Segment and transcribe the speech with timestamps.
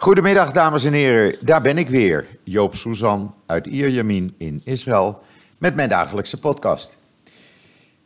[0.00, 1.36] Goedemiddag, dames en heren.
[1.40, 5.22] Daar ben ik weer, Joop Suzan uit Ierjamin in Israël,
[5.58, 6.98] met mijn dagelijkse podcast.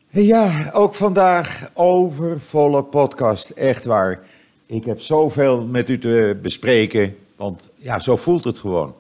[0.09, 4.21] Ja, ook vandaag overvolle podcast, echt waar.
[4.67, 8.95] Ik heb zoveel met u te bespreken, want ja, zo voelt het gewoon.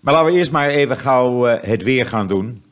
[0.00, 2.62] Maar laten we eerst maar even gauw eh, het weer gaan doen.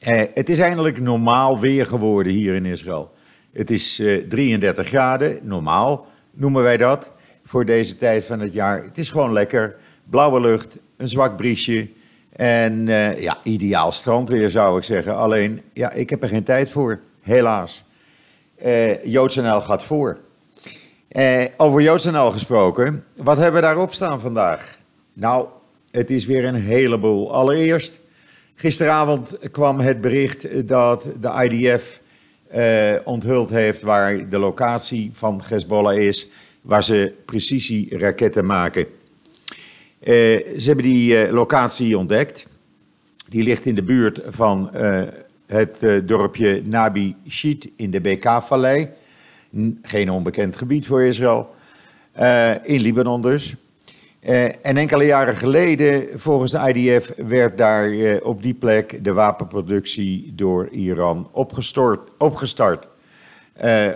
[0.00, 3.12] Eh, het is eindelijk normaal weer geworden hier in Israël.
[3.52, 7.10] Het is eh, 33 graden, normaal noemen wij dat
[7.44, 8.82] voor deze tijd van het jaar.
[8.82, 9.76] Het is gewoon lekker.
[10.04, 11.88] Blauwe lucht, een zwak briesje.
[12.40, 15.16] En uh, ja, ideaal strandweer zou ik zeggen.
[15.16, 17.84] Alleen, ja, ik heb er geen tijd voor, helaas.
[18.64, 20.18] Uh, JoodsNL gaat voor.
[21.12, 24.78] Uh, over JoodsNL gesproken, wat hebben we daarop staan vandaag?
[25.12, 25.46] Nou,
[25.90, 27.32] het is weer een heleboel.
[27.32, 28.00] Allereerst,
[28.54, 32.00] gisteravond kwam het bericht dat de IDF
[33.04, 36.28] onthuld heeft waar de locatie van Hezbollah is
[36.60, 38.86] waar ze precisieraketten maken.
[40.00, 40.06] Uh,
[40.58, 42.46] ze hebben die uh, locatie ontdekt.
[43.28, 45.02] Die ligt in de buurt van uh,
[45.46, 48.88] het dorpje Nabi Shit in de BK-vallei.
[49.82, 51.54] Geen onbekend gebied voor Israël.
[52.62, 53.54] in Libanon dus.
[54.62, 60.68] en enkele jaren geleden, volgens de IDF, werd daar op die plek de wapenproductie door
[60.68, 62.86] Iran opgestort, opgestart.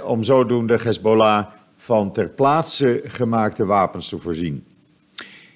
[0.05, 1.47] om zodoende Hezbollah
[1.85, 4.65] van ter plaatse gemaakte wapens te voorzien.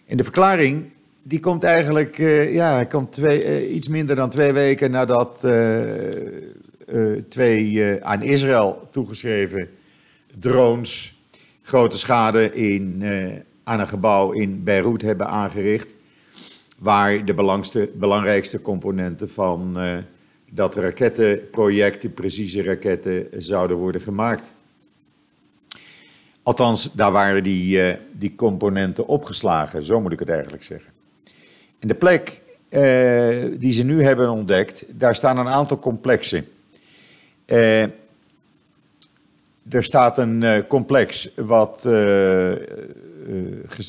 [0.07, 0.91] En de verklaring
[1.23, 7.13] die komt eigenlijk uh, ja, komt twee, uh, iets minder dan twee weken nadat uh,
[7.29, 9.69] twee aan Israël toegeschreven
[10.39, 11.15] drones
[11.63, 13.05] grote schade in,
[13.65, 15.95] aan een gebouw in Beirut hebben aangericht.
[16.79, 17.35] Waar de
[17.95, 19.77] belangrijkste componenten van
[20.51, 24.53] dat rakettenproject, de precieze raketten, zouden worden gemaakt.
[26.49, 30.93] Althans, daar waren die, uh, die componenten opgeslagen, zo moet ik het eigenlijk zeggen.
[31.79, 32.81] En de plek uh,
[33.59, 36.49] die ze nu hebben ontdekt, daar staan een aantal complexen.
[37.47, 37.83] Uh,
[39.69, 41.83] er staat een complex wat,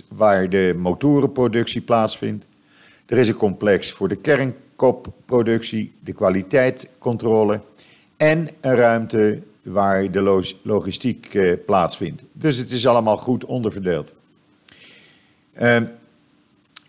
[0.08, 2.46] waar de motorenproductie plaatsvindt.
[3.06, 7.62] Er is een complex voor de kernkopproductie, de kwaliteitscontrole
[8.18, 9.40] en een ruimte
[9.72, 12.24] waar de logistiek uh, plaatsvindt.
[12.32, 14.14] Dus het is allemaal goed onderverdeeld.
[15.62, 15.78] Uh,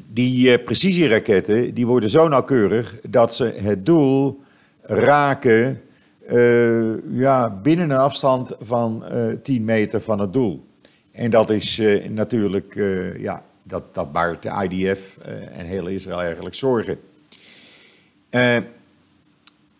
[0.06, 4.41] die uh, precisieraketten die worden zo nauwkeurig dat ze het doel
[4.82, 5.82] raken
[6.26, 9.04] eh, ja, binnen een afstand van
[9.42, 10.66] 10 meter van het doel.
[11.12, 12.74] En dat is natuurlijk,
[13.18, 15.18] ja, dat, dat baart de IDF
[15.52, 16.98] en heel Israël eigenlijk zorgen.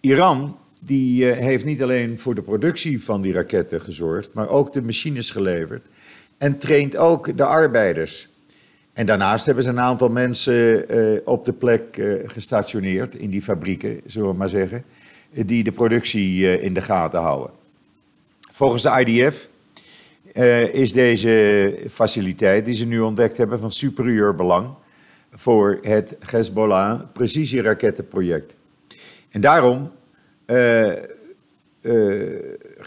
[0.01, 4.73] Iran die eh, heeft niet alleen voor de productie van die raketten gezorgd, maar ook
[4.73, 5.87] de machines geleverd.
[6.39, 8.29] En traint ook de arbeiders.
[8.93, 13.43] En daarnaast hebben ze een aantal mensen uh, op de plek uh, gestationeerd, in die
[13.43, 14.85] fabrieken, zullen we maar zeggen,
[15.31, 17.51] die de productie in de gaten houden.
[18.53, 19.49] Volgens de IDF
[20.73, 24.69] is deze faciliteit die ze nu ontdekt hebben van superieur belang
[25.33, 28.55] voor het Hezbollah precisierakettenproject.
[29.31, 29.91] En daarom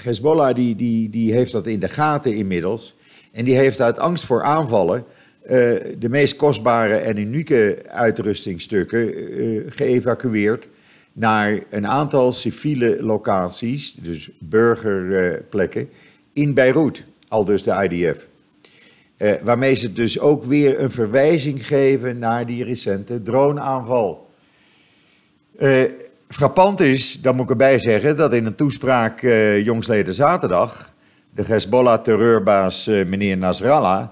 [0.04, 2.96] Hezbollah die, die, die heeft dat in de gaten inmiddels.
[3.32, 5.06] En die heeft uit angst voor aanvallen
[5.44, 5.50] uh,
[6.00, 9.14] de meest kostbare en unieke uitrustingstukken
[9.68, 10.68] geëvacueerd
[11.14, 15.90] naar een aantal civiele locaties, dus burgerplekken,
[16.34, 18.28] in Beirut, al dus de IDF.
[19.44, 24.30] waarmee ze dus ook weer een verwijzing geven naar die recente droneaanval.
[26.34, 30.92] Frappant is, dan moet ik erbij zeggen, dat in een toespraak uh, jongsleden zaterdag
[31.34, 34.08] de Hezbollah-terreurbaas uh, meneer Nasrallah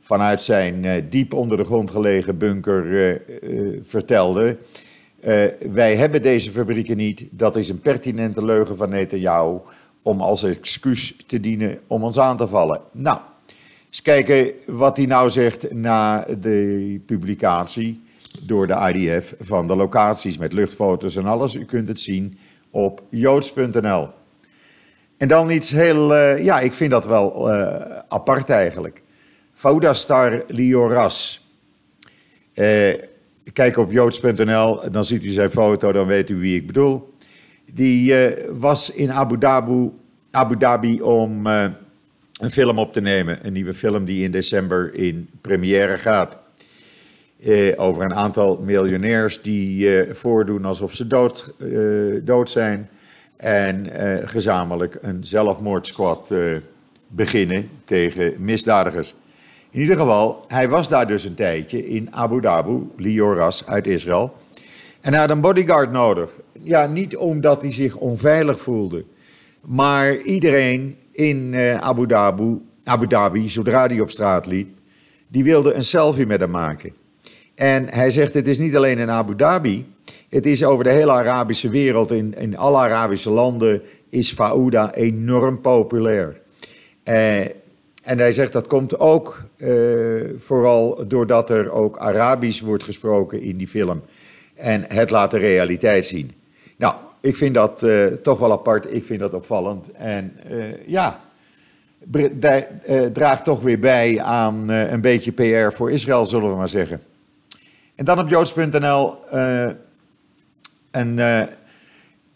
[0.00, 3.20] vanuit zijn uh, diep onder de grond gelegen bunker
[3.82, 4.56] vertelde:
[5.70, 7.24] Wij hebben deze fabrieken niet.
[7.30, 9.58] Dat is een pertinente leugen van Netanyahu
[10.02, 12.80] om als excuus te dienen om ons aan te vallen.
[12.92, 13.18] Nou,
[13.88, 18.04] eens kijken wat hij nou zegt na de publicatie
[18.42, 21.54] door de IDF van de locaties met luchtfoto's en alles.
[21.54, 22.38] U kunt het zien
[22.70, 24.08] op joods.nl.
[25.16, 27.76] En dan iets heel, uh, ja, ik vind dat wel uh,
[28.08, 29.02] apart eigenlijk.
[29.54, 31.40] Faudastar Lioras.
[32.54, 32.94] Uh,
[33.52, 37.14] kijk op joods.nl, dan ziet u zijn foto, dan weet u wie ik bedoel.
[37.72, 38.14] Die
[38.52, 39.90] was in Abu Dhabi,
[40.30, 43.46] Abu Dhabi om een film op te nemen.
[43.46, 46.38] Een nieuwe film die in december in première gaat.
[47.46, 51.68] Eh, over een aantal miljonairs die eh, voordoen alsof ze dood, eh,
[52.22, 52.88] dood zijn.
[53.36, 56.40] En eh, gezamenlijk een zelfmoordsquad eh,
[57.08, 59.14] beginnen tegen misdadigers.
[59.70, 64.36] In ieder geval, hij was daar dus een tijdje in Abu Dhabi, Lioras uit Israël.
[65.00, 66.40] En hij had een bodyguard nodig.
[66.62, 69.04] Ja, niet omdat hij zich onveilig voelde.
[69.60, 74.68] Maar iedereen in eh, Abu Dhabi, Abu Dhabi, zodra hij op straat liep,
[75.28, 76.92] die wilde een selfie met hem maken.
[77.56, 79.86] En hij zegt, het is niet alleen in Abu Dhabi,
[80.28, 85.60] het is over de hele Arabische wereld, in, in alle Arabische landen is Fauda enorm
[85.60, 86.40] populair.
[87.02, 87.40] Eh,
[88.02, 89.70] en hij zegt dat komt ook eh,
[90.38, 94.02] vooral doordat er ook Arabisch wordt gesproken in die film.
[94.54, 96.30] En het laat de realiteit zien.
[96.76, 99.92] Nou, ik vind dat uh, toch wel apart, ik vind dat opvallend.
[99.92, 100.32] En
[100.86, 101.20] ja,
[103.12, 107.00] draagt toch weer bij aan een beetje PR voor Israël, zullen we maar zeggen.
[107.96, 109.18] En dan op joods.nl
[110.90, 111.20] een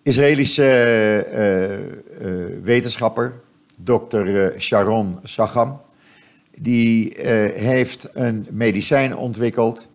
[0.02, 0.66] Israëlische
[2.62, 3.34] wetenschapper,
[3.76, 5.80] dokter Sharon Sagam,
[6.56, 7.12] die
[7.54, 9.88] heeft een medicijn ontwikkeld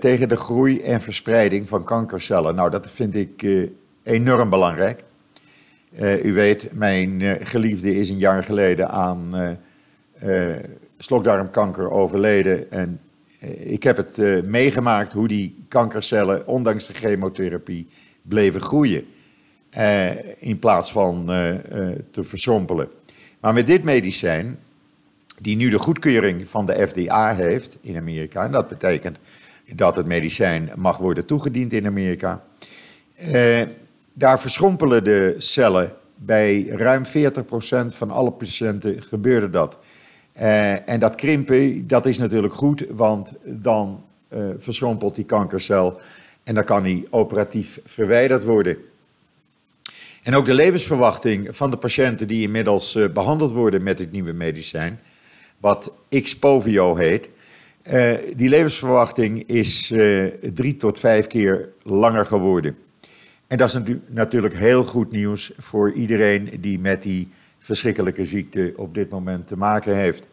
[0.00, 2.54] tegen de groei en verspreiding van kankercellen.
[2.54, 3.46] Nou, dat vind ik
[4.02, 5.04] enorm belangrijk.
[6.22, 9.34] U weet, mijn geliefde is een jaar geleden aan
[10.98, 12.70] slokdarmkanker overleden.
[12.70, 13.00] En
[13.58, 17.88] ik heb het meegemaakt hoe die kankercellen, ondanks de chemotherapie,
[18.22, 19.06] bleven groeien.
[20.38, 21.26] in plaats van
[22.10, 22.88] te verschrompelen.
[23.40, 24.58] Maar met dit medicijn,
[25.38, 29.18] die nu de goedkeuring van de FDA heeft in Amerika, en dat betekent
[29.74, 32.42] dat het medicijn mag worden toegediend in Amerika.
[33.14, 33.62] Eh,
[34.12, 35.92] daar verschrompelen de cellen.
[36.16, 39.78] Bij ruim 40% van alle patiënten gebeurde dat.
[40.32, 46.00] Eh, en dat krimpen, dat is natuurlijk goed, want dan uh, verschrompelt die kankercel
[46.44, 48.76] en dan kan die operatief verwijderd worden.
[50.22, 55.00] En ook de levensverwachting van de patiënten die inmiddels behandeld worden met het nieuwe medicijn,
[55.58, 55.92] wat
[56.22, 57.28] Xpovio heet,
[58.36, 59.92] die levensverwachting is
[60.54, 62.76] drie tot vijf keer langer geworden.
[63.46, 67.28] En dat is natuurlijk heel goed nieuws voor iedereen die met die
[67.70, 70.28] verschrikkelijke ziekte op dit moment te maken heeft.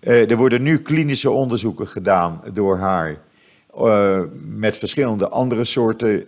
[0.00, 3.16] Uh, er worden nu klinische onderzoeken gedaan door haar
[4.44, 6.26] met verschillende andere soorten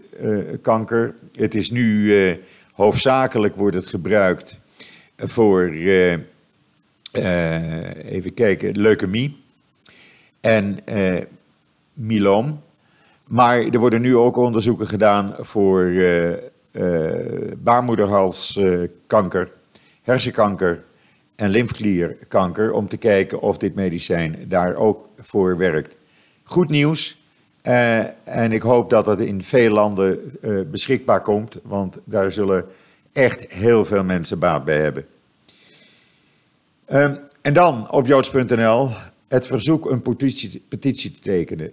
[0.63, 1.15] kanker.
[1.35, 2.15] Het is nu
[2.73, 4.59] hoofdzakelijk wordt het gebruikt
[5.17, 5.69] voor,
[8.05, 9.43] even kijken, leukemie
[10.41, 11.23] en eh,
[11.93, 12.63] myloom.
[13.25, 15.93] Maar er worden nu ook onderzoeken gedaan voor
[17.63, 19.51] baarmoederhalskanker,
[20.03, 20.85] hersenkanker
[21.37, 22.73] en lymfklierkanker.
[22.73, 25.97] Om te kijken of dit medicijn daar ook voor werkt.
[26.43, 27.21] Goed nieuws.
[27.63, 30.39] Uh, en ik hoop dat het in veel landen
[30.71, 31.59] beschikbaar komt.
[31.63, 32.65] Want daar zullen
[33.13, 35.07] echt heel veel mensen baat bij hebben.
[36.85, 38.91] Ehm, en dan op joods.nl
[39.29, 41.73] het verzoek een petitie, te tekenen.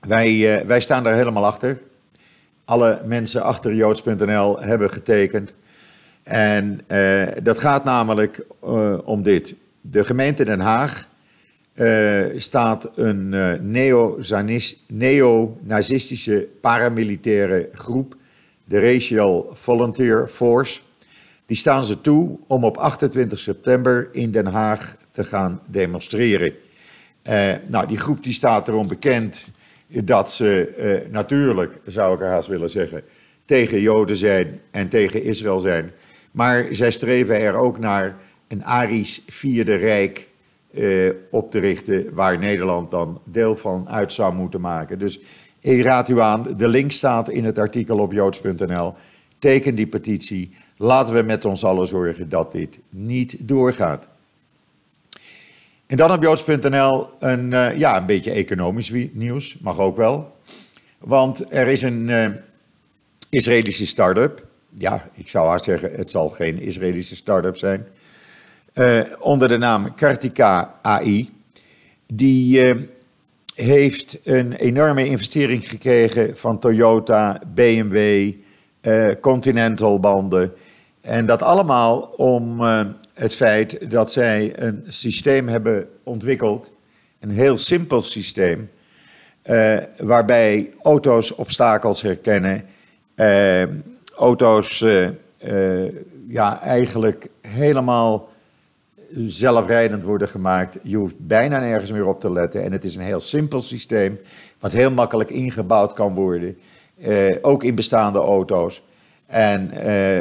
[0.00, 1.80] Wij, wij staan daar helemaal achter.
[2.64, 5.52] Alle mensen achter joods.nl hebben getekend.
[6.24, 9.54] En uh, dat gaat namelijk uh, om dit.
[9.80, 11.12] De gemeente Den Haag
[12.36, 13.28] staat een
[14.88, 18.14] neo-nazistische paramilitaire groep,
[18.64, 20.80] de Racial Volunteer Force.
[21.46, 26.52] Die staan ze toe om op 28 september in Den Haag te gaan demonstreren.
[27.66, 29.48] Nou, die groep die staat erom bekend
[29.86, 30.72] dat ze
[31.10, 33.02] natuurlijk, zou ik haast willen zeggen,
[33.44, 35.92] tegen Joden zijn en tegen Israël zijn.
[36.34, 38.16] Maar zij streven er ook naar
[38.48, 40.28] een Arisch vierde rijk
[40.70, 44.98] uh, op te richten, waar Nederland dan deel van uit zou moeten maken.
[44.98, 45.18] Dus
[45.60, 48.94] ik raad u aan, de link staat in het artikel op joods.nl.
[49.38, 50.50] Teken die petitie.
[50.76, 54.08] Laten we met ons allen zorgen dat dit niet doorgaat.
[55.86, 60.36] En dan op joods.nl een, uh, ja, een beetje economisch nieuws, mag ook wel.
[60.98, 62.26] Want er is een uh,
[63.30, 64.52] Israëlische start-up.
[64.78, 67.86] Ja, ik zou haar zeggen, het zal geen Israëlische start-up zijn.
[68.74, 71.32] Uh, onder de naam Kartika AI.
[72.06, 72.74] Die
[73.54, 78.32] heeft een enorme investering gekregen van Toyota, BMW,
[79.20, 80.52] Continental banden.
[81.00, 82.60] En dat allemaal om
[83.14, 86.70] het feit dat zij een systeem hebben ontwikkeld,
[87.20, 88.70] een heel simpel systeem,
[89.46, 92.64] uh, waarbij auto's obstakels herkennen,
[93.16, 93.62] uh,
[94.16, 95.08] auto's uh,
[96.28, 98.28] ja, eigenlijk helemaal
[99.16, 100.78] zelfrijdend worden gemaakt.
[100.82, 104.18] Je hoeft bijna nergens meer op te letten en het is een heel simpel systeem,
[104.58, 106.58] wat heel makkelijk ingebouwd kan worden,
[107.40, 108.82] ook in bestaande auto's.
[109.26, 109.70] En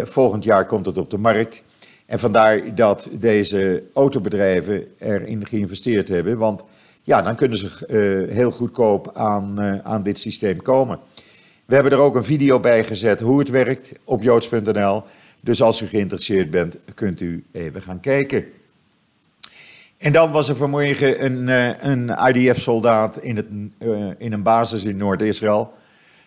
[0.07, 1.63] volgend jaar komt het op de markt.
[2.05, 6.37] En vandaar dat deze autobedrijven erin geïnvesteerd hebben.
[6.37, 6.63] Want
[7.03, 7.69] ja, dan kunnen ze
[8.29, 10.99] heel goedkoop aan, aan dit systeem komen.
[11.73, 15.03] We hebben er ook een video bij gezet hoe het werkt op joods.nl.
[15.39, 18.45] Dus als u geïnteresseerd bent, kunt u even gaan kijken.
[19.97, 23.45] En dan was er vanmorgen een, uh, een IDF-soldaat in, het,
[24.17, 25.73] in een basis in Noord-Israël.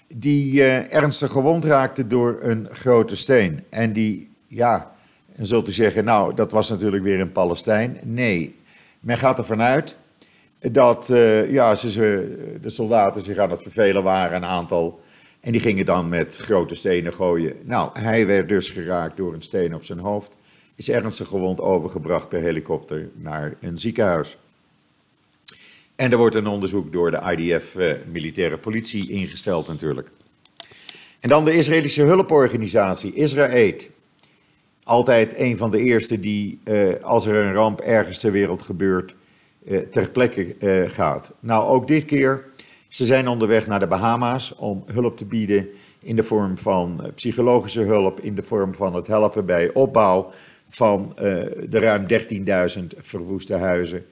[0.08, 3.64] Die ernstig gewond raakte door een grote steen.
[3.68, 4.92] En die, ja,
[5.36, 7.98] en zult u zeggen, nou, dat was natuurlijk weer in Palestijn.
[8.02, 8.58] Nee,
[9.00, 9.96] men gaat ervan uit
[10.60, 11.06] dat
[11.48, 15.04] ja, ze, de soldaten zich aan het vervelen waren, een aantal.
[15.46, 17.56] En die gingen dan met grote stenen gooien.
[17.62, 20.32] Nou, hij werd dus geraakt door een steen op zijn hoofd.
[20.74, 24.36] Is ernstig gewond overgebracht per helikopter naar een ziekenhuis.
[25.96, 30.10] En er wordt een onderzoek door de IDF, uh, militaire politie, ingesteld natuurlijk.
[31.20, 33.76] En dan de Israëlische hulporganisatie Israël
[34.82, 39.14] altijd een van de eerste die, uh, als er een ramp ergens ter wereld gebeurt,
[39.64, 41.32] uh, ter plekke uh, gaat.
[41.40, 42.44] Nou, ook dit keer,
[42.96, 45.68] ze zijn onderweg naar de Bahama's om hulp te bieden
[46.00, 50.30] in de vorm van psychologische hulp, in de vorm van het helpen bij opbouw
[50.68, 51.12] van
[51.68, 52.06] de ruim
[52.78, 54.04] 13.000 verwoeste huizen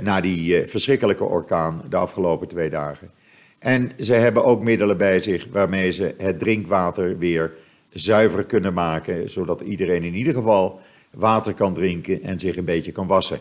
[0.00, 3.10] na die verschrikkelijke orkaan de afgelopen twee dagen.
[3.58, 7.52] En ze hebben ook middelen bij zich waarmee ze het drinkwater weer
[7.92, 10.80] zuiver kunnen maken, zodat iedereen in ieder geval
[11.10, 13.38] water kan drinken en zich een beetje kan wassen.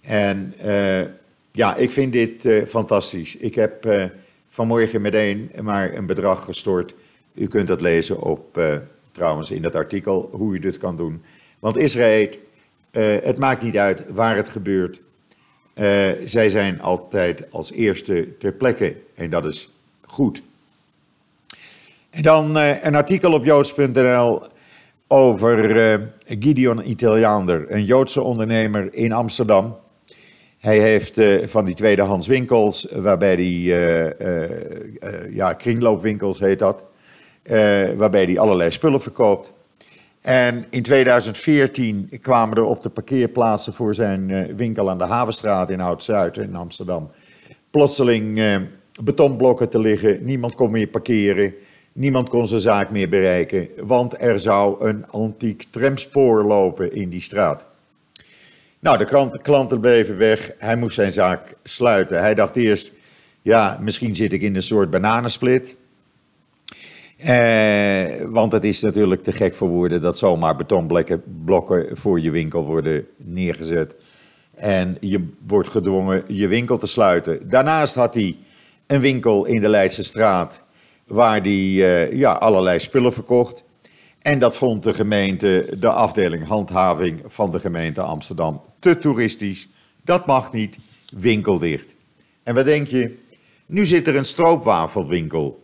[0.00, 0.54] En
[1.58, 3.36] ja, ik vind dit uh, fantastisch.
[3.36, 4.04] Ik heb uh,
[4.48, 6.94] vanmorgen meteen maar een bedrag gestort.
[7.34, 8.60] U kunt dat lezen op,
[9.10, 11.22] trouwens in dat artikel, hoe u dit kan doen.
[11.58, 12.28] Want Israël,
[13.22, 15.00] het maakt niet uit waar het gebeurt.
[16.24, 19.70] zij zijn altijd als eerste ter plekke en dat is
[20.04, 20.42] goed.
[22.10, 24.42] En dan een artikel op joods.nl
[25.06, 29.76] over Gideon Italiander, een Joodse ondernemer in Amsterdam.
[30.58, 34.16] Hij heeft uh, van die tweedehands winkels, waarbij hij,
[35.30, 36.84] ja, kringloopwinkels heet dat,
[37.96, 39.52] waarbij hij allerlei spullen verkoopt.
[40.20, 45.80] En in 2014 kwamen er op de parkeerplaatsen voor zijn winkel aan de Havenstraat in
[45.80, 47.10] Oud-Zuid in Amsterdam
[47.70, 48.40] plotseling
[49.04, 50.24] betonblokken te liggen.
[50.24, 51.54] Niemand kon meer parkeren.
[51.92, 57.20] Niemand kon zijn zaak meer bereiken, want er zou een antiek tramspoor lopen in die
[57.20, 57.66] straat.
[58.80, 60.52] Nou, de klanten bleven weg.
[60.58, 62.18] Hij moest zijn zaak sluiten.
[62.18, 62.92] Hij dacht eerst,
[63.42, 65.76] ja, misschien zit ik in een soort bananensplit.
[67.16, 72.64] Eh, want het is natuurlijk te gek voor woorden dat zomaar betonblokken voor je winkel
[72.64, 73.94] worden neergezet.
[74.54, 77.48] En je wordt gedwongen je winkel te sluiten.
[77.48, 78.36] Daarnaast had hij
[78.86, 80.62] een winkel in de Leidse straat
[81.06, 83.64] waar hij uh, ja, allerlei spullen verkocht.
[84.28, 89.68] En dat vond de gemeente, de afdeling handhaving van de gemeente Amsterdam, te toeristisch.
[90.04, 90.78] Dat mag niet,
[91.16, 91.94] winkeldicht.
[92.42, 93.18] En wat denk je?
[93.66, 95.62] Nu zit er een stroopwafelwinkel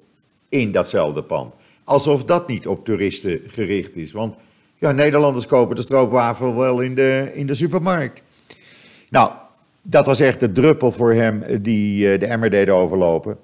[0.49, 1.54] in datzelfde pand.
[1.85, 4.12] Alsof dat niet op toeristen gericht is.
[4.12, 4.35] Want
[4.78, 8.23] ja, Nederlanders kopen de stroopwafel wel in de, in de supermarkt.
[9.11, 9.33] Nou,
[9.83, 13.37] dat was echt de druppel voor hem die uh, de emmer deed overlopen.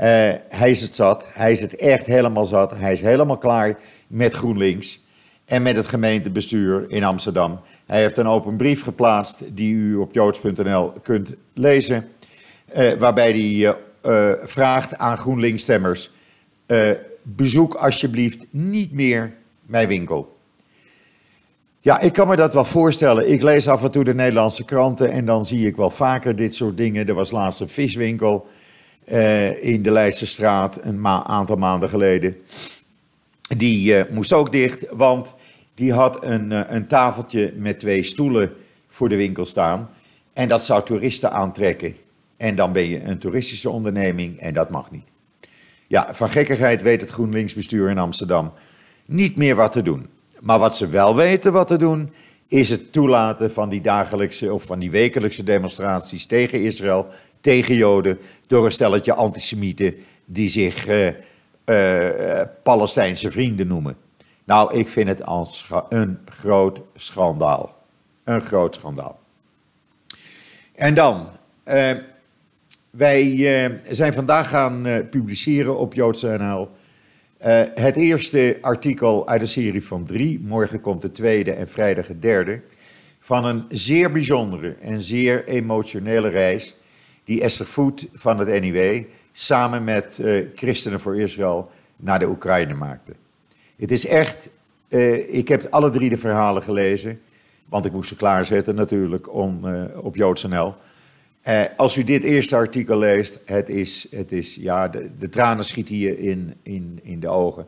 [0.00, 0.06] Uh,
[0.48, 1.26] hij is het zat.
[1.32, 2.72] Hij is het echt helemaal zat.
[2.76, 5.00] Hij is helemaal klaar met GroenLinks
[5.44, 7.60] en met het gemeentebestuur in Amsterdam.
[7.86, 12.08] Hij heeft een open brief geplaatst die u op joods.nl kunt lezen.
[12.76, 16.10] Uh, waarbij hij uh, vraagt aan GroenLinks-stemmers:
[17.22, 20.38] bezoek alsjeblieft niet meer mijn winkel.
[21.80, 23.30] Ja, ik kan me dat wel voorstellen.
[23.30, 26.54] Ik lees af en toe de Nederlandse kranten en dan zie ik wel vaker dit
[26.54, 27.08] soort dingen.
[27.08, 28.46] Er was laatst een viswinkel
[29.08, 32.36] uh, in de Leidse straat een aantal maanden geleden.
[33.56, 35.34] Die uh, moest ook dicht, want
[35.74, 38.52] die had een, uh, een tafeltje met twee stoelen
[38.88, 39.90] voor de winkel staan.
[40.32, 41.96] En dat zou toeristen aantrekken.
[42.36, 45.06] En dan ben je een toeristische onderneming en dat mag niet.
[45.86, 48.52] Ja, van gekkigheid weet het GroenLinks-bestuur in Amsterdam
[49.06, 50.06] niet meer wat te doen.
[50.40, 52.12] Maar wat ze wel weten wat te doen,
[52.48, 57.08] is het toelaten van die dagelijkse of van die wekelijkse demonstraties tegen Israël,
[57.40, 59.94] tegen Joden, door een stelletje antisemieten
[60.24, 61.06] die zich uh,
[61.66, 63.96] uh, Palestijnse vrienden noemen.
[64.44, 65.20] Nou, ik vind het
[65.88, 67.78] een groot schandaal.
[68.24, 69.20] Een groot schandaal.
[70.74, 71.28] En dan,
[71.64, 71.90] uh,
[72.90, 76.68] wij zijn vandaag gaan publiceren op Joodse NL
[77.74, 82.22] het eerste artikel uit de serie van drie, morgen komt de tweede en vrijdag het
[82.22, 82.60] derde,
[83.20, 86.74] van een zeer bijzondere en zeer emotionele reis
[87.30, 92.74] die Esther Voet van het NIW samen met uh, Christenen voor Israël naar de Oekraïne
[92.74, 93.12] maakte.
[93.76, 94.50] Het is echt
[94.88, 97.20] Uh, ik heb alle drie de verhalen gelezen,
[97.68, 100.74] want ik moest ze klaarzetten natuurlijk om, uh, op JoodsNL.
[101.76, 105.96] Als u dit eerste artikel leest, het is, het is ja, de, de tranen schieten
[105.96, 107.66] je in, in, in de ogen.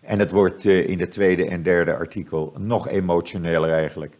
[0.00, 4.14] En het wordt in het tweede en derde artikel nog emotioneler eigenlijk.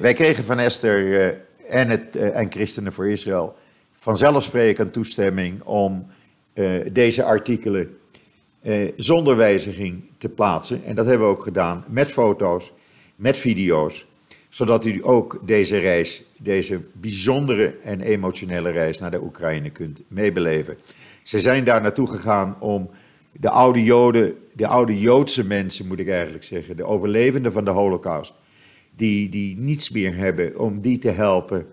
[0.00, 1.36] wij kregen van Esther
[1.68, 3.56] en, het, en Christenen voor Israël
[4.00, 6.06] vanzelfsprekend toestemming om
[6.92, 7.98] deze artikelen
[8.60, 10.84] eh, zonder wijziging te plaatsen.
[10.84, 12.72] En dat hebben we ook gedaan met foto's,
[13.16, 14.06] met video's,
[14.48, 20.76] zodat u ook deze reis, deze bijzondere en emotionele reis naar de Oekraïne kunt meebeleven.
[21.22, 22.90] Ze zijn daar naartoe gegaan om
[23.32, 27.70] de oude Joden, de oude Joodse mensen moet ik eigenlijk zeggen, de overlevenden van de
[27.70, 28.32] Holocaust,
[28.96, 31.66] die, die niets meer hebben, om die te helpen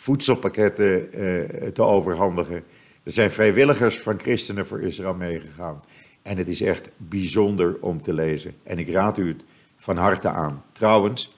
[0.00, 2.54] voedselpakketten eh, te overhandigen.
[3.02, 5.82] Er zijn vrijwilligers van Christenen voor Israël meegegaan.
[6.22, 8.54] En het is echt bijzonder om te lezen.
[8.62, 9.42] En ik raad u het
[9.76, 10.64] van harte aan.
[10.72, 11.30] Trouwens,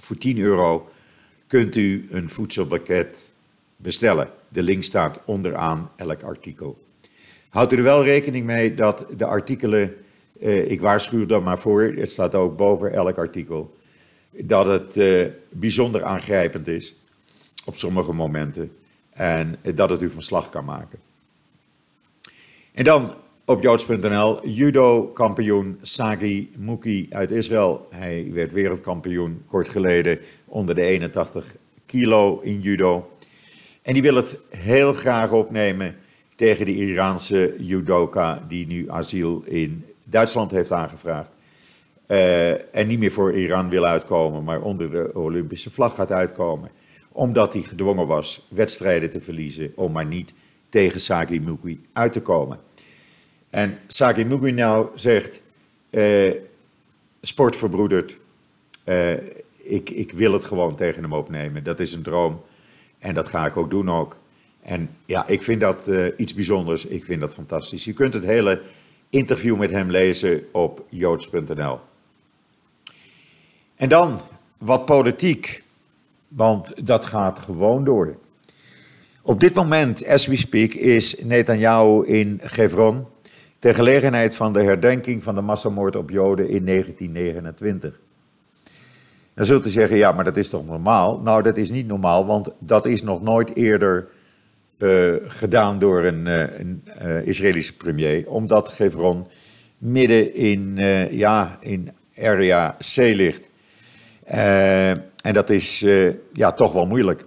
[0.00, 0.88] voor 10 euro
[1.46, 3.30] kunt u een voedselpakket
[3.76, 4.30] bestellen.
[4.48, 6.78] De link staat onderaan elk artikel.
[7.48, 9.96] Houdt u er wel rekening mee dat de artikelen,
[10.40, 13.76] eh, ik waarschuw dan maar voor, het staat ook boven elk artikel,
[14.30, 16.94] dat het eh, bijzonder aangrijpend is
[17.66, 18.72] op sommige momenten
[19.10, 20.98] en dat het u van slag kan maken.
[22.72, 24.48] En dan op joods.nl.
[24.48, 27.86] Judo-kampioen Sagi Muki uit Israël.
[27.90, 31.56] Hij werd wereldkampioen kort geleden onder de 81
[31.86, 33.10] kilo in judo.
[33.82, 35.96] En die wil het heel graag opnemen
[36.34, 41.30] tegen de Iraanse judoka die nu asiel in Duitsland heeft aangevraagd.
[42.08, 46.70] Uh, en niet meer voor Iran wil uitkomen, maar onder de Olympische vlag gaat uitkomen.
[47.16, 50.32] Omdat hij gedwongen was wedstrijden te verliezen om maar niet
[50.68, 52.58] tegen Sagi Muki uit te komen.
[53.50, 55.40] En Saki nou zegt,
[57.56, 58.16] verbroedert,
[58.84, 59.12] uh,
[59.56, 61.64] ik, ik wil het gewoon tegen hem opnemen.
[61.64, 62.42] Dat is een droom
[62.98, 64.16] en dat ga ik ook doen ook.
[64.62, 67.84] En ja, ik vind dat uh, iets bijzonders, ik vind dat fantastisch.
[67.84, 68.62] Je kunt het hele
[69.10, 71.78] interview met hem lezen op joods.nl.
[73.74, 74.20] En dan
[74.58, 75.62] wat politiek,
[76.28, 78.16] want dat gaat gewoon door.
[79.22, 83.06] Op dit moment, as we speak, is Netanyahu in Hebron
[83.58, 88.00] ter gelegenheid van de herdenking van de massamoord op Joden in 1929.
[89.34, 91.20] Dan zult u zeggen, ja, maar dat is toch normaal?
[91.20, 94.08] Nou, dat is niet normaal, want dat is nog nooit eerder
[94.78, 99.26] uh, gedaan door een, uh, een uh, Israëlische premier, omdat Hebron
[99.78, 100.76] midden in,
[101.10, 103.50] ja, in area C ligt.
[105.26, 105.84] En dat is
[106.32, 107.24] ja, toch wel moeilijk.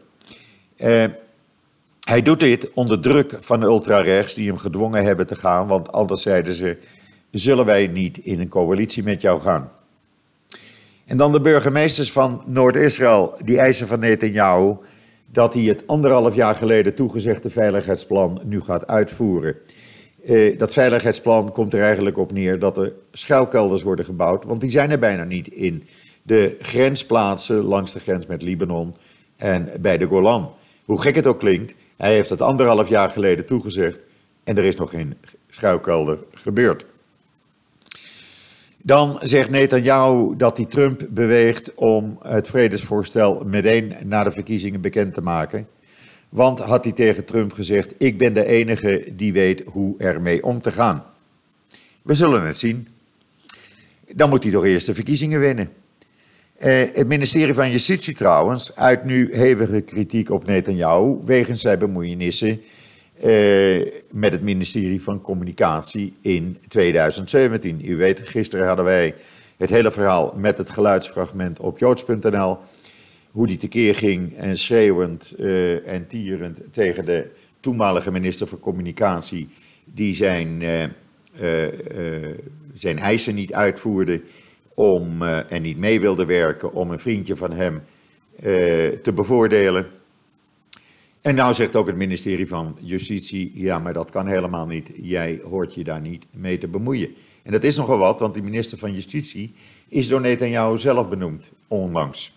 [2.10, 5.92] Hij doet dit onder druk van de ultrarechts die hem gedwongen hebben te gaan, want
[5.92, 6.78] anders zeiden ze,
[7.32, 9.72] zullen wij niet in een coalitie met jou gaan.
[11.06, 14.76] En dan de burgemeesters van Noord-Israël, die eisen van Netanyahu
[15.32, 19.56] dat hij het anderhalf jaar geleden toegezegde veiligheidsplan nu gaat uitvoeren.
[20.26, 24.70] Eh, dat veiligheidsplan komt er eigenlijk op neer dat er schuilkelders worden gebouwd, want die
[24.70, 25.84] zijn er bijna niet in
[26.30, 28.96] de grensplaatsen langs de grens met Libanon
[29.38, 30.54] en bij de Golan.
[30.86, 34.00] Hoe gek het ook klinkt, hij heeft het anderhalf jaar geleden toegezegd
[34.44, 35.18] en er is nog geen
[35.50, 36.86] schuilkelder gebeurd.
[38.78, 45.14] Dan zegt Netanyahu dat hij Trump beweegt om het vredesvoorstel meteen na de verkiezingen bekend
[45.14, 45.68] te maken.
[46.30, 50.62] Want had hij tegen Trump gezegd: Ik ben de enige die weet hoe ermee om
[50.62, 51.04] te gaan.
[52.02, 52.88] We zullen het zien.
[54.12, 55.79] Dan moet hij toch eerst de verkiezingen winnen.
[56.60, 62.62] Eh, het ministerie van Justitie trouwens uit nu hevige kritiek op Netanyahu wegens zijn bemoeienissen
[63.22, 67.82] eh, met het ministerie van Communicatie in 2017.
[67.86, 69.16] U weet, gisteren hadden wij
[69.58, 72.58] het hele verhaal met het geluidsfragment op joods.nl.
[73.32, 77.28] Hoe die tekeer ging en schreeuwend uh, en tierend tegen de
[77.60, 79.50] toenmalige minister van Communicatie,
[79.86, 80.64] die zijn,
[82.74, 84.22] zijn eisen niet uitvoerde
[84.80, 87.82] om, uh, en niet mee wilde werken om een vriendje van hem uh,
[88.88, 89.88] te bevoordelen.
[91.22, 94.92] En nou zegt ook het ministerie van Justitie, ja, maar dat kan helemaal niet.
[95.02, 97.10] Jij hoort je daar niet mee te bemoeien.
[97.44, 99.54] En dat is nogal wat, want die minister van Justitie
[99.88, 102.34] is door Netanyahu zelf benoemd, onlangs.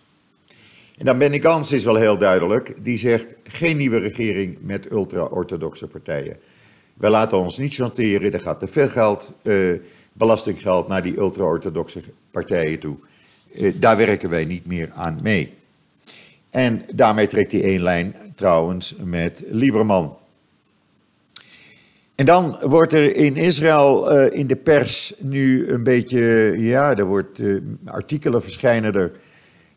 [0.99, 2.75] En dan Benny Gans is wel heel duidelijk.
[2.83, 6.37] Die zegt geen nieuwe regering met ultra-orthodoxe partijen.
[6.95, 9.73] Wij laten ons niet chanteren, er gaat te veel geld uh,
[10.13, 12.97] belastinggeld naar die ultra-orthodoxe partijen toe.
[13.55, 15.53] Eh, daar werken wij niet meer aan mee.
[16.51, 20.17] En daarmee trekt hij één lijn trouwens met Lieberman.
[22.15, 27.05] En dan wordt er in Israël uh, in de pers nu een beetje, ja, er
[27.05, 29.13] wordt uh, artikelen verschijnen er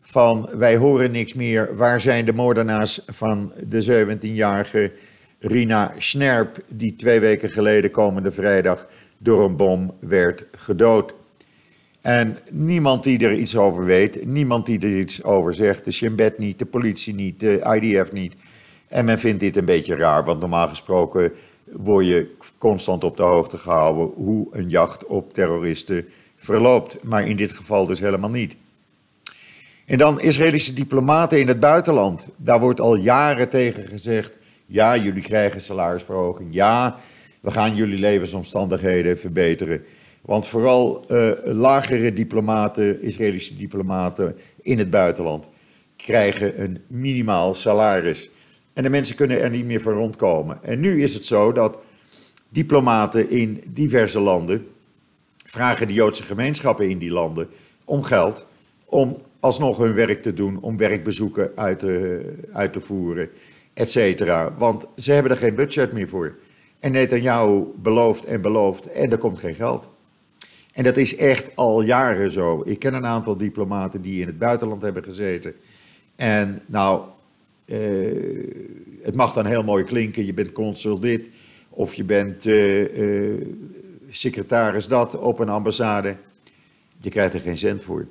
[0.02, 1.76] van wij horen niks meer.
[1.76, 4.92] Waar zijn de moordenaars van de 17-jarige
[5.38, 8.86] Rina Snerp, die twee weken geleden komende vrijdag
[9.18, 11.14] door een bom werd gedood?
[12.00, 16.16] En niemand die er iets over weet, niemand die er iets over zegt, de Shin
[16.16, 18.34] Bet niet, de politie niet, de IDF niet.
[18.88, 21.32] En men vindt dit een beetje raar, want normaal gesproken
[21.64, 27.02] word je constant op de hoogte gehouden hoe een jacht op terroristen verloopt.
[27.02, 28.56] Maar in dit geval dus helemaal niet.
[29.86, 32.28] En dan Israëlische diplomaten in het buitenland.
[32.36, 36.48] Daar wordt al jaren tegen gezegd: ja, jullie krijgen salarisverhoging.
[36.54, 36.96] Ja,
[37.40, 39.84] we gaan jullie levensomstandigheden verbeteren.
[40.20, 45.48] Want vooral uh, lagere diplomaten, Israëlische diplomaten in het buitenland,
[45.96, 48.30] krijgen een minimaal salaris.
[48.72, 50.58] En de mensen kunnen er niet meer van rondkomen.
[50.62, 51.78] En nu is het zo dat
[52.48, 54.66] diplomaten in diverse landen
[55.44, 57.48] vragen de Joodse gemeenschappen in die landen
[57.84, 58.46] om geld
[58.84, 63.28] om alsnog hun werk te doen, om werkbezoeken uit te, uit te voeren,
[63.72, 64.54] et cetera.
[64.58, 66.34] Want ze hebben er geen budget meer voor.
[66.86, 69.88] En Netanyahu belooft en belooft en er komt geen geld.
[70.72, 72.62] En dat is echt al jaren zo.
[72.64, 75.54] Ik ken een aantal diplomaten die in het buitenland hebben gezeten.
[76.16, 77.02] En nou,
[77.64, 77.78] eh,
[79.02, 80.26] het mag dan heel mooi klinken.
[80.26, 81.30] Je bent consul dit
[81.68, 83.46] of je bent eh, eh,
[84.10, 86.16] secretaris dat op een ambassade.
[87.00, 88.06] Je krijgt er geen cent voor.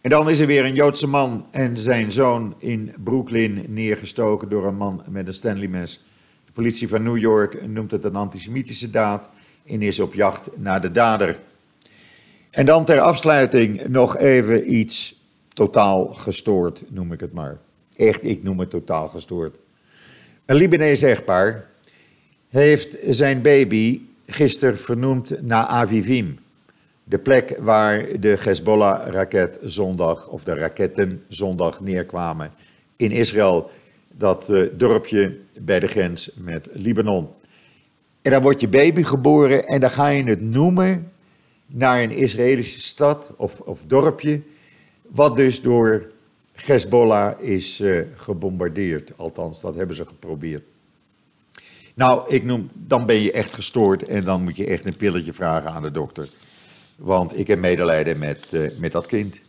[0.00, 4.66] En dan is er weer een Joodse man en zijn zoon in Brooklyn neergestoken door
[4.66, 6.00] een man met een Stanley mes.
[6.54, 9.30] Politie van New York noemt het een antisemitische daad
[9.66, 11.38] en is op jacht naar de dader.
[12.50, 17.58] En dan ter afsluiting nog even iets totaal gestoord, noem ik het maar.
[17.96, 19.56] Echt, ik noem het totaal gestoord.
[20.46, 21.66] Een Libanees echtpaar
[22.48, 26.38] heeft zijn baby gisteren vernoemd naar Avivim.
[27.04, 32.52] De plek waar de Hezbollah-raket zondag, of de raketten zondag neerkwamen
[32.96, 33.70] in Israël.
[34.16, 37.28] Dat uh, dorpje bij de grens met Libanon.
[38.22, 41.12] En dan wordt je baby geboren en dan ga je het noemen
[41.66, 44.40] naar een Israëlische stad of, of dorpje.
[45.02, 46.10] Wat dus door
[46.52, 49.12] Hezbollah is uh, gebombardeerd.
[49.16, 50.62] Althans, dat hebben ze geprobeerd.
[51.94, 55.32] Nou, ik noem, dan ben je echt gestoord en dan moet je echt een pilletje
[55.32, 56.28] vragen aan de dokter.
[56.96, 59.40] Want ik heb medelijden met, uh, met dat kind.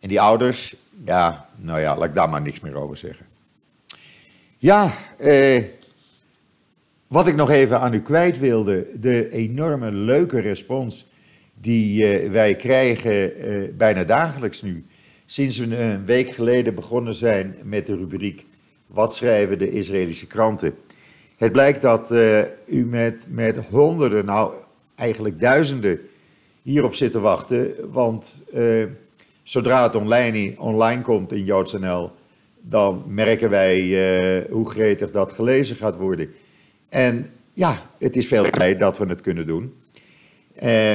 [0.00, 3.26] En die ouders, ja, nou ja, laat ik daar maar niks meer over zeggen.
[4.62, 5.62] Ja, eh,
[7.06, 11.06] wat ik nog even aan u kwijt wilde, de enorme leuke respons
[11.54, 14.84] die uh, wij krijgen uh, bijna dagelijks nu.
[15.26, 18.46] Sinds we een week geleden begonnen zijn met de rubriek
[18.86, 20.74] Wat schrijven de Israëlische kranten?
[21.36, 24.52] Het blijkt dat uh, u met, met honderden, nou
[24.94, 26.00] eigenlijk duizenden
[26.62, 27.74] hierop zit te wachten.
[27.92, 28.86] Want uh,
[29.42, 32.10] zodra het online, online komt in JoodsNL,
[32.62, 36.28] dan merken wij uh, hoe gretig dat gelezen gaat worden.
[36.88, 39.74] En ja, het is veel blij dat we het kunnen doen.
[40.62, 40.92] Uh,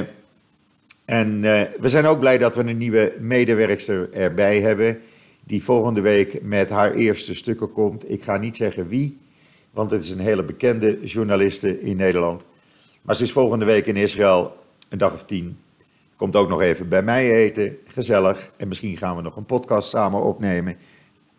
[1.05, 1.41] en
[1.79, 4.99] we zijn ook blij dat we een nieuwe medewerkster erbij hebben.
[5.43, 8.09] Die volgende week met haar eerste stukken komt.
[8.11, 9.17] Ik ga niet zeggen wie,
[9.71, 12.43] want het is een hele bekende journaliste in Nederland.
[13.01, 14.55] Maar ze is volgende week in Israël
[14.89, 15.57] een dag of tien.
[16.15, 18.51] Komt ook nog even bij mij eten, gezellig.
[18.57, 20.77] En misschien gaan we nog een podcast samen opnemen.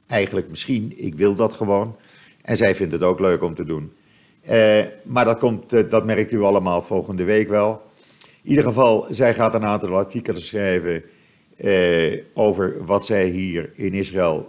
[0.08, 1.96] Eigenlijk misschien, ik wil dat gewoon.
[2.42, 3.92] En zij vindt het ook leuk om te doen.
[4.42, 7.82] Eh, maar dat, komt, eh, dat merkt u allemaal volgende week wel.
[8.42, 11.02] In ieder geval, zij gaat een aantal artikelen schrijven
[11.56, 14.48] eh, over wat zij hier in Israël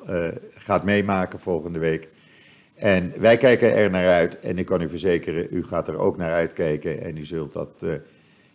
[0.53, 2.07] gaat meemaken volgende week.
[2.75, 6.17] En wij kijken er naar uit en ik kan u verzekeren, u gaat er ook
[6.17, 7.83] naar uitkijken en u zult dat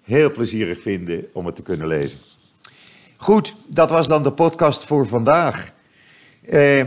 [0.03, 2.19] heel plezierig vinden om het te kunnen lezen.
[3.17, 5.74] Goed, dat was dan de podcast voor vandaag.
[6.49, 6.85] Uh,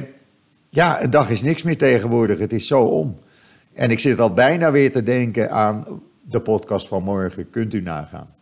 [0.70, 3.20] ja, een dag is niks meer tegenwoordig, het is zo om.
[3.74, 7.82] En ik zit al bijna weer te denken aan de podcast van morgen, kunt u
[7.82, 8.36] nagaan.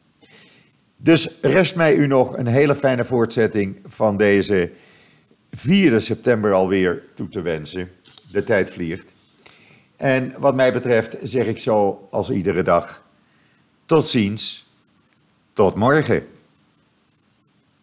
[0.97, 4.71] Dus rest mij u nog een hele fijne voortzetting van deze
[5.51, 7.89] 4 september alweer toe te wensen.
[8.31, 9.13] De tijd vliegt.
[9.95, 13.03] En wat mij betreft zeg ik zo als iedere dag:
[13.85, 14.65] tot ziens.
[15.53, 16.23] Tot morgen.